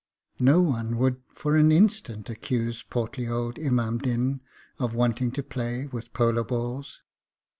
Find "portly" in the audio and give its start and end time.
2.81-3.27